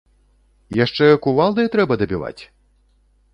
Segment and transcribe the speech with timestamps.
[0.85, 2.39] Яшчэ кувалдай трэба дабіваць?